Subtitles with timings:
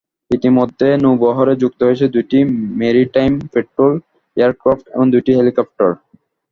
[0.31, 2.39] ইতিমধ্যে নৌবহরে যুক্ত হয়েছে দুটি
[2.79, 3.93] মেরিটাইম পেট্রোল
[4.37, 5.89] এয়ারক্র্যাফট এবং দুটি হেলিকপ্টার।